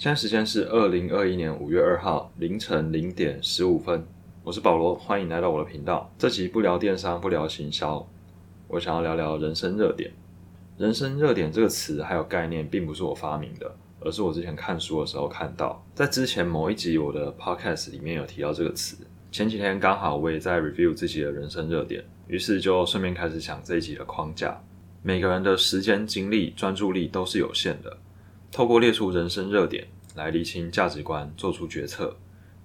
[0.00, 4.02] 现在时间是二零二一年五月二号凌晨零点十五分，
[4.42, 6.10] 我是保罗，欢迎来到我的频道。
[6.16, 8.08] 这集不聊电商，不聊行销，
[8.66, 10.10] 我想要聊聊人生热点。
[10.78, 18.96] 人生热点这个词还有概念，并不是我发明的，而是我之前看书的时候看到，在之前某一集我的 podcast 里面有提到这个词。
[19.30, 24.58] 前几天刚好我也在 review 自己的人生热点，于是就顺便开始想这一集的框架。
[25.02, 27.98] 每个人的时间、精力、专注力都是有限的。
[28.52, 32.16] 透过列出人生热点来厘清价值观，做出决策，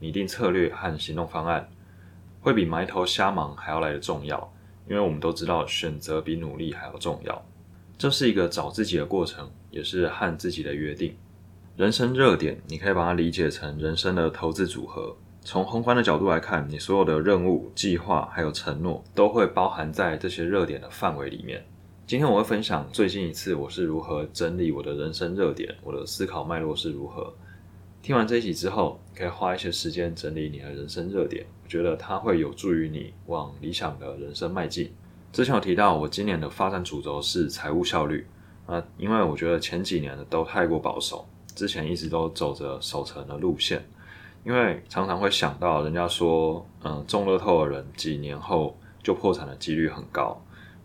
[0.00, 1.68] 拟定策略和行动方案，
[2.40, 4.52] 会比埋头瞎忙还要来的重要。
[4.88, 7.46] 因为我们都知道，选择比努力还要重要。
[7.96, 11.16] 这是一个找自己的过程，也是和自己的约定。
[11.76, 15.16] 人生热点，你可以把它理解成人生的投资组合。
[15.42, 21.64] 从宏观的角度来看，你所有的任务、计划还有承诺，都会包含在这些热点的范围里面。
[22.06, 27.32] 今天我会分享最近一次我是如何整理我的人生热点，我的思考脉络是如何。
[28.02, 34.92] 听完这一集之后，可以花一些时间整理你的人生热点，我觉得它会有助于你往理想的人生迈进。
[35.32, 38.26] 之前有提到，我今年的发展主轴是财务效率
[38.66, 43.82] 啊，因为我觉得前几年的都太过保守，之前一直都走着守成的路线，
[44.44, 50.38] 因为常常会想到人家说，嗯，中乐透的人几年后就破产的几率很高。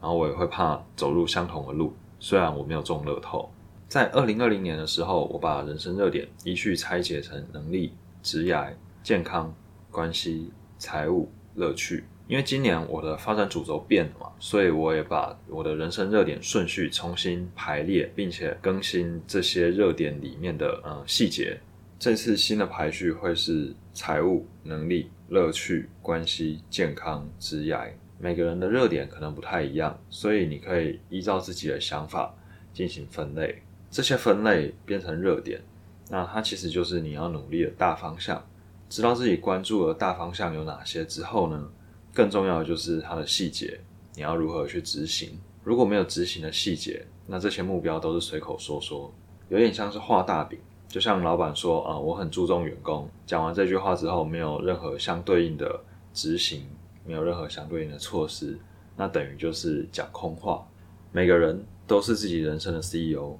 [0.00, 3.50] 然后我也会怕走入相同的路，虽然我没有中乐透。
[3.88, 9.54] 在二零二零年的时候，我把人生热点依序拆解成能力、职业、健康、
[9.90, 12.04] 关系、财务、乐趣。
[12.28, 21.56] 因为今年我的发展主轴变了嘛，所以我也把我的人生热点顺序重新排列，并且更新这些热点里面的呃细节。
[22.00, 27.96] 这次新的排序会是财务、能力、乐趣、关系、健康、职业。
[28.18, 32.34] 每个人的热点可能不太一样，所以你可以依照自己的想法
[32.72, 33.62] 进行分类。
[33.90, 35.62] 这些分类变成热点，
[36.08, 38.44] 那它其实就是你要努力的大方向。
[38.88, 41.68] 知道自己关注的大方向有哪些之后呢，
[42.12, 43.80] 更重要的就是它的细节，
[44.14, 45.38] 你要如何去执行。
[45.64, 49.12] 如果没有执行的细节，那这些目标都是随口说说，
[49.48, 50.58] 有点像是画大饼。
[50.88, 55.80] 就像老板说啊，我很注重员工，讲完这句话之后，没有任何相对应的
[56.14, 56.64] 执行。
[57.06, 58.58] 没有任何相对应的措施，
[58.96, 60.66] 那等于就是讲空话。
[61.12, 63.36] 每个人都是自己人生的 CEO，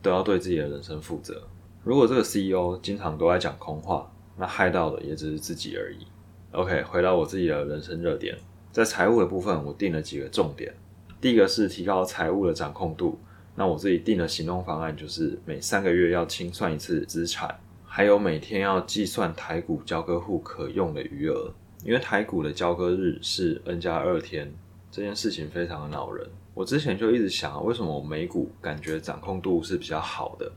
[0.00, 1.42] 都要对自己的人生负责。
[1.82, 6.06] 如果这个 CEO 经常都在讲空话，那害到的也只是自己而已。
[6.52, 8.36] OK，回到我自己的人生热点，
[8.70, 10.72] 在财务的部分，我定了几个重点。
[11.20, 13.18] 第一个是提高财务的掌控度，
[13.56, 21.52] 那我自己定的行动方案就是每三个月要清算一次资产，还有每天要计算台股交割户可用的余额。
[21.84, 24.52] 因为台股的交割日是 N 加二天，
[24.90, 26.28] 这件事情非常的恼人。
[26.54, 30.50] 我之前就一直想，为什么我美股感觉掌控度是比较好的？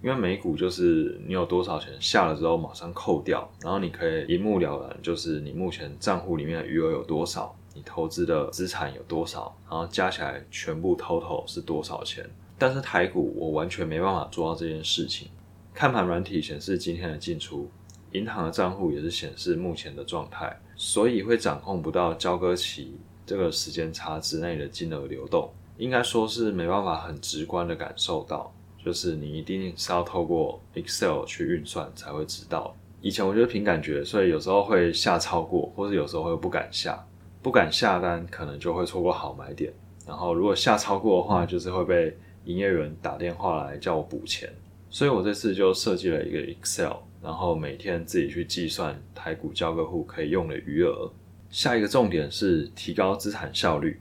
[0.00, 12.24] 因为美股就是你有多少钱下了之后马上扣掉，然后你可以一目了然，就是你目前账户里面的余额有多少，你投资的资产有多少，然后加起来全部 total 是多少钱。
[12.56, 15.28] 但是台股我完全没办法做到这件事情。
[15.74, 17.68] 看盘软体显示今天的进出，
[18.12, 20.56] 银行的账户也是显示目前的状态。
[20.78, 22.96] 所以会掌控不到交割期
[23.26, 28.50] 这个时间差之内的金额流动，应该说是没办法很直观的感受到，
[28.82, 32.74] 就是你一定是要透过 Excel 去运算才会知道。
[33.00, 37.04] 以前我觉得凭感觉，所以有时候会下超过，或者有时候会不敢下，
[37.42, 39.72] 不敢下单可能就会错过好买点。
[40.06, 44.48] 然后如果下超过的话，就是会被营业员打电话来叫我补钱。
[44.90, 46.96] 所以我这次就设计了一个 Excel。
[47.20, 51.10] 然后每天自己去计算台股交割户可以用的余额。
[51.50, 54.00] 下一个重点是提高资产效率。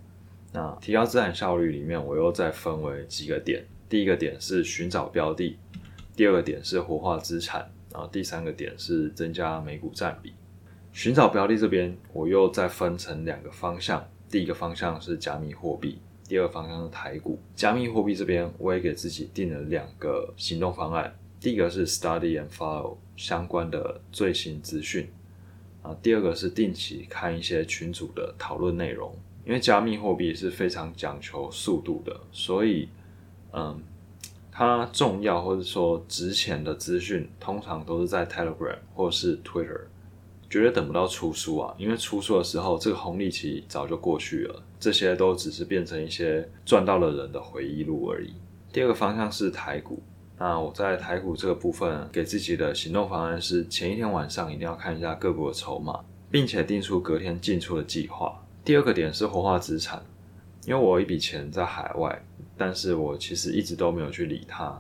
[0.54, 3.66] 那提高资产效率里面，我又再分为几个点。
[3.90, 5.58] 第一个点是寻找标的，
[6.16, 10.34] 第二个点是活化资产，然后第三个点是增加美股占比。
[10.94, 14.08] 寻找标的这边，我又再分成两个方向。
[14.30, 15.98] 第一个方向是加密货币，
[16.28, 17.40] 第二方向是台股。
[17.56, 21.16] 加密货币这边，我也给自己定了两个行动方案。
[21.40, 25.08] 第一个是 study and follow 相关的最新资讯
[25.84, 29.16] 啊，第二个是定期看一些群组的讨论内容，
[29.46, 32.90] 因为加密货币是非常讲求速度的，所以
[33.54, 33.80] 嗯，
[34.52, 39.82] 它重要或者说值钱的资讯通常都是在 Telegram 或是 Twitter，
[40.50, 48.34] 绝对等不到出书啊，因为出书的时候这个红利期早就过去了，这些都只是变成一些赚到了人的回忆录而已。
[48.72, 50.02] 第二个方向是台股。
[50.40, 58.40] 那我在台股这个部分给自己的行动方案是，前一天晚上一定要看一下个股的筹码，并且定出隔天进出的计划。
[58.64, 60.00] 第二个点是活化资产，
[60.68, 62.22] 因为我有一笔钱在海外，
[62.56, 64.80] 但是我其实一直都没有去理它。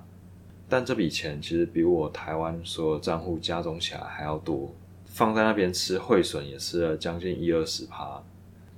[0.69, 4.71] 但这笔钱其实比我台湾所有账户加总起来还要多，
[5.05, 8.21] 放在那边吃汇损也吃了将近一二十趴。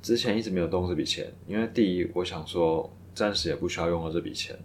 [0.02, 4.58] 之前一直没有动这笔钱，因为第一，我想说暂时也不需要用到这笔钱，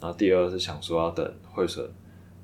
[0.00, 1.90] 然后第二是想说要等汇损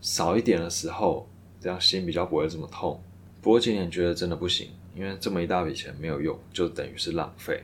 [0.00, 1.28] 少一点的时候，
[1.60, 3.00] 这样心比较不会这么痛。
[3.40, 7.62] 不过今年觉得真的不行，因为这么一大笔钱没有用，就等于是浪费。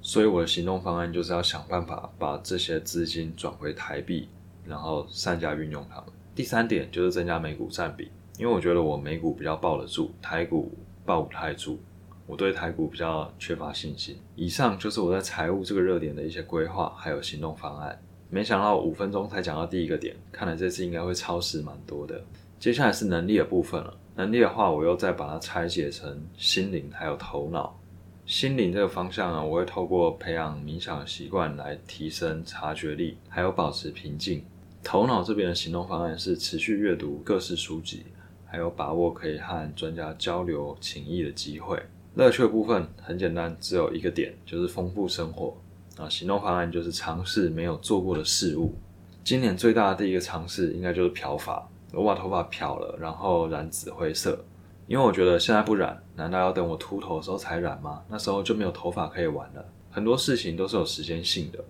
[0.00, 4.28] 所以我的行动方案就是要想办法把这些资金转回台币，
[4.64, 6.04] 然后善加运用它们。
[6.34, 10.70] 第三点就是增加美股占比，因为我觉得我美股比较抱得住，台股
[11.04, 11.80] 抱不太住。
[12.26, 14.16] 我对台股比较缺乏信心。
[14.34, 17.98] 以上就是我在财务这个热点的一些规划，还有行动方案。
[18.28, 22.20] 没想到五分钟才讲到第一个点，看来这次应该会超时蛮多的。
[22.58, 23.96] 接下来是能力的部分了。
[24.16, 27.78] 能力的话，我又再把它拆解成心灵还有头脑。
[28.24, 34.42] 心灵这个方向呢，我会透过培养冥想的习惯来提升察觉力，还有保持平静。
[34.82, 38.06] 头脑这边的行动方案是持续阅读各式书籍，
[38.44, 41.80] 还有把握可以和专家交流情谊的机会。
[42.16, 45.54] 乐趣的部分很简单，只有一个点，就是丰富生活。
[45.98, 48.74] 啊，行动方案就是尝试没有做过的事物。
[49.22, 54.42] 今年最大的第一个尝试应该就是漂发，我把头发漂了，然后染紫灰色。
[54.86, 58.02] 因为我觉得现在不染，难道要等我秃头的时候才染吗？
[58.08, 59.62] 那时候就没有头发可以玩了。
[59.90, 61.62] 很多事情都是有时间性的，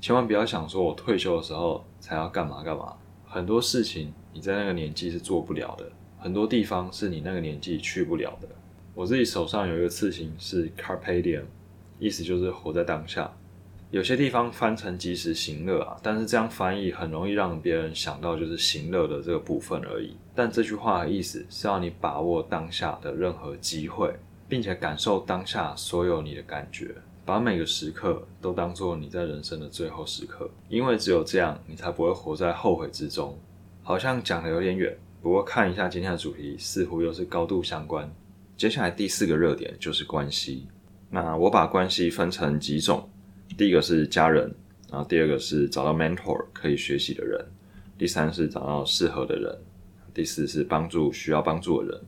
[0.00, 2.94] 千万不要想说我退休的时候才要干嘛干嘛。
[3.24, 5.84] 很多事情你在那个年纪是做不了的，
[6.18, 8.48] 很多地方是你那个年纪去不了的。
[8.98, 11.44] 我自己手上有一个刺青是 Carpe Diem，
[12.00, 13.32] 意思就是活在当下。
[13.92, 20.16] 有些地方翻成及时行乐啊，但是这样翻译很容易让别人想到就是行乐的这个部分而已。
[20.34, 24.12] 但这句话的意思是要你把握当下的任何机会，
[24.48, 26.92] 并且感受当下所有你的感觉，
[27.24, 33.38] 把每个时刻都当做你在人生的最后时刻，因为只有这样，你才不会活在后悔之中。
[33.84, 38.12] 好像讲的有点远，不过看一下今天的主题，似乎又是高度相关。
[38.58, 40.66] 接下来第四个热点就是关系。
[41.08, 43.08] 那我把关系分成几种，
[43.56, 44.52] 第一个是家人，
[44.90, 47.40] 然后第二个是找到 mentor 可以学习的人，
[47.96, 49.56] 第三是找到适合的人，
[50.12, 52.00] 第四是帮助需要帮助的人，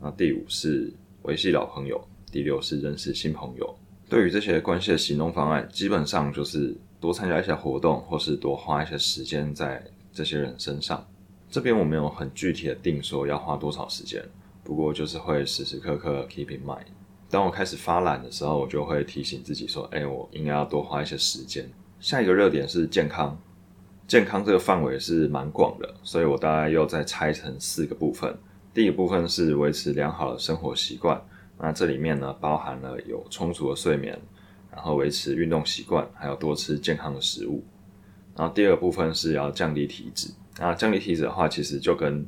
[0.00, 0.90] 那第五是
[1.24, 3.78] 维系老朋友，第六是认识新朋友。
[4.08, 11.06] 对于这些关系的行动方案，基本上就是多参加一些活动，或是多花一些时间在这些人身上。
[11.50, 14.24] 这边我没有很具体的定说要花多少时间。
[14.64, 16.86] 不过就是会时时刻刻 keep in mind。
[17.28, 21.68] 当我开始发懒的时候，我就会提醒自己说：“哎，我应该要多花一些时间。”
[21.98, 23.40] 下一个热点是健康，
[24.06, 28.36] 健康这个范围是蛮广的，所以我大概又再拆成四个部分。
[28.74, 31.20] 第一个部分是维持良好的生活习惯，
[31.58, 34.20] 那这里面呢包含了有充足的睡眠，
[34.70, 37.64] 然后维持运动习惯，还有多吃健康的食物。
[38.36, 40.28] 然后第二个部分是要降低体脂，
[40.58, 42.26] 那降低体脂的话，其实就跟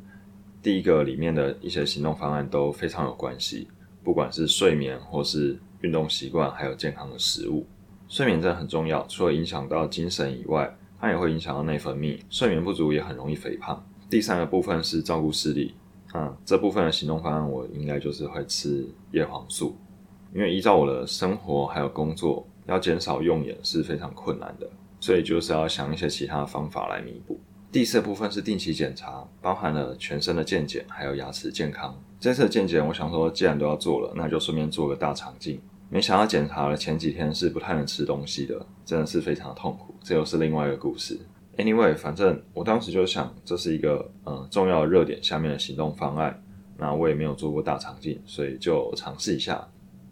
[0.64, 3.68] 第一个里面的一些行动方案都非常有关系，
[4.02, 7.66] 不管是睡眠或是运动习惯，还有健康的食物。
[8.08, 12.18] 睡眠真的很重要，除了影响到精神以外，它也会影响到内分泌。
[12.30, 13.84] 睡眠不足也很容易肥胖。
[14.08, 15.74] 第三个部分是照顾视力，
[16.12, 19.76] 啊，这部分的行动方案我应该就是会吃叶黄素，
[20.34, 24.66] 因为依照我的生活还有工作，要减少用眼是非常困难的，
[24.98, 27.38] 所以就是要想一些其他方法来弥补。
[27.74, 31.92] 第四部分是定期检查，包含了全身的健检，还有牙齿健康。
[32.20, 35.60] 这次的健检，我想说，既然都要做了，那就顺便做个大肠镜。
[35.90, 39.92] 没想到检查了前几天是不太能吃东西的，真的是非常痛苦。
[40.04, 41.18] 这又是另外一个故事。
[41.56, 46.40] Anyway，反正我当时就想，这是一个嗯重要的热点下面的行动方案。
[46.78, 49.66] 那我也没有做过大肠镜，所以就尝试一下。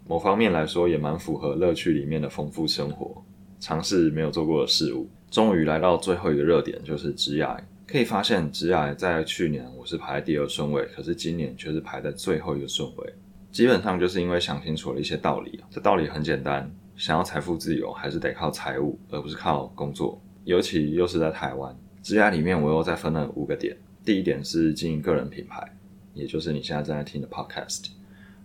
[0.05, 3.23] 某方面来说，也蛮符合乐趣里面的丰富生活，
[3.61, 5.07] 尝试没有做过的事物。
[5.33, 7.59] 终于来到最后一个热点，就是植牙。
[7.87, 13.13] 可以发现，植牙在去年我是排第二顺位，可是今年却是排在最后一个顺位。
[13.51, 15.59] 基本上就是因为想清楚了一些道理。
[15.71, 20.21] 这道理很简单：想要财富自由，还是得靠财务，而不是靠工作。
[20.43, 23.75] 尤其又是在台湾，职涯里面我又再分了五个点。
[24.05, 25.67] 第一点是经营个人品牌，
[26.13, 27.87] 也就是你现在正在听的 Podcast。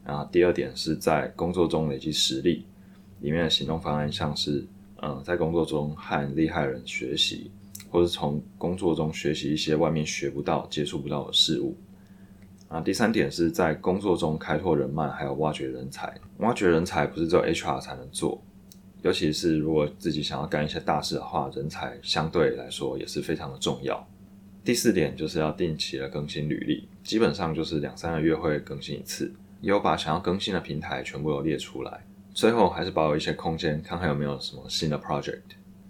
[0.07, 2.65] 然后第二点是在工作中累积实力，
[3.21, 4.65] 里面的行动方案像是。
[5.01, 7.51] 嗯，在工作中和厉害人学习，
[7.91, 11.77] 或是从工作中学习一些外面学不到、接触不到的事物。
[12.69, 16.13] 啊，第三点是在工作中开拓人脉，还有挖掘人才。
[16.39, 18.43] 挖掘人才不是只有 HR 才能做，
[19.03, 24.07] 尤其是如果自己想要干一些大事的话，人才相对来说也是非常的重要。
[24.65, 32.05] 第四点就是要定期的更新履历，基本上就是两三个月会更新一次，也有把想要更新的平台全部都列出来。
[32.39, 35.43] 最后还是保有一些空间，看看有没有什么新的 project。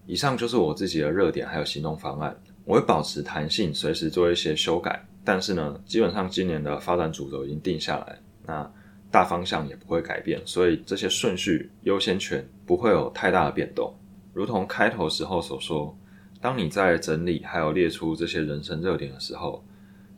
[0.06, 2.34] 以上就是我自己的热点还有行动方案。
[2.64, 4.98] 我会保持弹性，随时做一些修改。
[5.22, 8.72] 但是呢，基本上今年的发展主轴已经定下来，那
[9.10, 13.94] 大方向也不会改变，所以这些顺序优先权不会有太大的变动。
[14.32, 15.94] 如同开头时候所说，
[16.40, 19.62] 当你在整理还有列出这些人生热点的时候，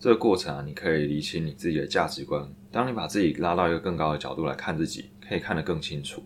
[0.00, 2.48] 这个过程啊，你可以理清你自己的价值观。
[2.72, 6.22] 当你把自己拉到一个更高的角度来看自己，可以看得更清楚。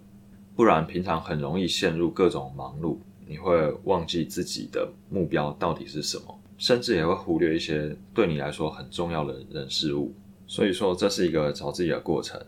[0.55, 10.15] 不然，平常很容易陷入各种忙碌，你会忘记自己的目标到底是什么，甚至也会忽略一些对你来说很重要的人事物。
[10.47, 12.41] 所以说，这是一个找自己的过程。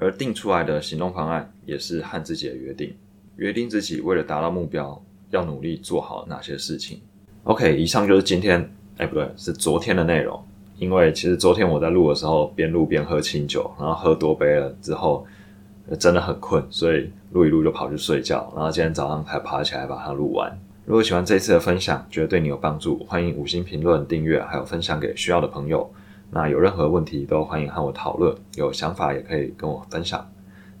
[0.00, 2.92] 而定出来的行动方案也是和自己的约定，
[3.36, 7.00] 约定自己为了达到目标要努力做好哪些事情。
[7.44, 8.68] OK，以上就是今天，
[9.00, 10.40] 哎不对，是昨天的内容。
[10.78, 15.26] 因为其实昨天我在录的时候边录边喝清酒，然后喝多杯了之后。
[15.98, 20.56] 真的很困，所以录一录就跑去睡觉，然后今天早上才爬起来把它录完。
[20.84, 25.90] 如果喜欢这次的分享，觉得对你有帮助，欢迎五星评论、订阅，还有分享给需要的朋友。
[26.30, 30.24] 那有任何问题都欢迎和我讨论，有想法也可以跟我分享，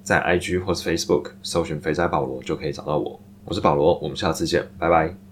[0.04, 3.18] 在 IG 或是 Facebook 搜寻“肥仔保罗”就可以找到我。
[3.44, 5.29] 我是保罗，我们下次见，拜拜。